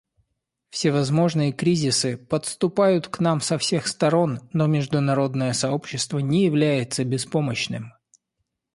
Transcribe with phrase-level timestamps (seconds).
[0.71, 7.93] Всевозможные кризисы подступают к нам со всех сторон, но международное сообщество не является беспомощным.